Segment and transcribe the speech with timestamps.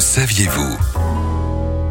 [0.00, 0.76] saviez-vous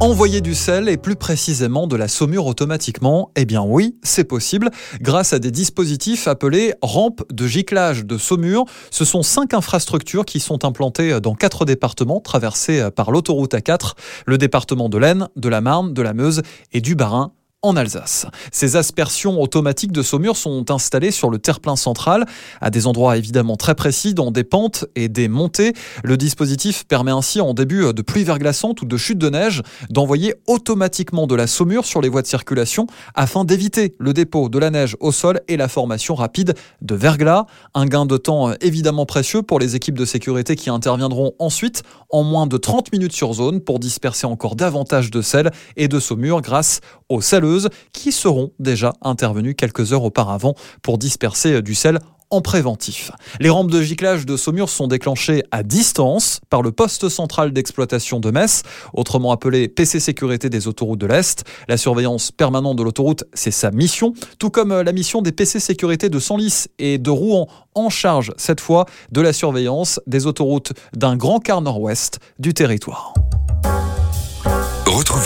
[0.00, 4.70] Envoyer du sel et plus précisément de la saumure automatiquement Eh bien oui, c'est possible
[5.00, 8.64] grâce à des dispositifs appelés rampes de giclage de saumure.
[8.92, 13.94] Ce sont cinq infrastructures qui sont implantées dans quatre départements traversés par l'autoroute A4,
[14.26, 17.32] le département de l'Aisne, de la Marne, de la Meuse et du Bas-Rhin
[17.62, 18.26] en Alsace.
[18.52, 22.24] Ces aspersions automatiques de saumure sont installées sur le terre-plein central,
[22.60, 25.72] à des endroits évidemment très précis, dans des pentes et des montées.
[26.04, 30.34] Le dispositif permet ainsi, en début de pluie verglaçante ou de chute de neige, d'envoyer
[30.46, 34.70] automatiquement de la saumure sur les voies de circulation afin d'éviter le dépôt de la
[34.70, 37.46] neige au sol et la formation rapide de verglas.
[37.74, 42.22] Un gain de temps évidemment précieux pour les équipes de sécurité qui interviendront ensuite en
[42.22, 46.40] moins de 30 minutes sur zone pour disperser encore davantage de sel et de saumure
[46.40, 47.20] grâce aux
[47.92, 51.98] qui seront déjà intervenues quelques heures auparavant pour disperser du sel
[52.30, 53.10] en préventif.
[53.40, 58.20] Les rampes de giclage de Saumur sont déclenchées à distance par le poste central d'exploitation
[58.20, 61.44] de Metz, autrement appelé PC Sécurité des autoroutes de l'Est.
[61.68, 66.08] La surveillance permanente de l'autoroute, c'est sa mission, tout comme la mission des PC Sécurité
[66.08, 71.16] de Senlis et de Rouen, en charge cette fois de la surveillance des autoroutes d'un
[71.16, 73.14] grand quart nord-ouest du territoire.